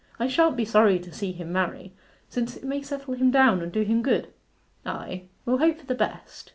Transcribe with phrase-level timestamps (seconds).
[0.17, 1.93] I shan't be sorry to see him marry,
[2.27, 4.29] since it may settle him down and do him good....
[4.83, 6.49] Ay, we'll hope for the best.